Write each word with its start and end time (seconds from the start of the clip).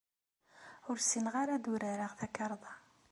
Ur 0.89 0.97
ssineɣ 0.99 1.33
ara 1.41 1.53
ad 1.55 1.65
urareɣ 1.73 2.11
takarḍa. 2.19 2.73